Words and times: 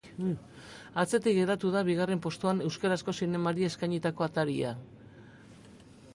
Atzetik 1.03 1.35
geratu 1.39 1.71
da, 1.75 1.83
bigarren 1.89 2.23
postuan, 2.27 2.65
euskarazko 2.71 3.15
zinemari 3.25 3.69
eskainitako 3.69 4.29
ataria. 4.31 4.75